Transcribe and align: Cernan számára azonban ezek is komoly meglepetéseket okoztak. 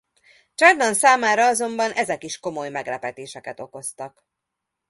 Cernan 0.55 0.93
számára 0.93 1.45
azonban 1.47 1.91
ezek 1.91 2.23
is 2.23 2.39
komoly 2.39 2.69
meglepetéseket 2.69 3.59
okoztak. 3.59 4.25